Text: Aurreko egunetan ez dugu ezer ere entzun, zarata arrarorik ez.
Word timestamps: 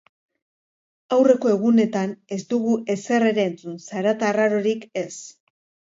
Aurreko 1.17 1.51
egunetan 1.57 2.15
ez 2.37 2.41
dugu 2.53 2.73
ezer 2.97 3.27
ere 3.35 3.47
entzun, 3.53 3.77
zarata 3.93 4.31
arrarorik 4.35 4.89
ez. 5.03 5.09